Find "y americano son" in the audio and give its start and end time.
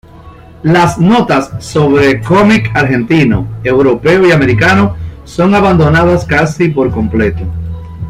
4.27-5.53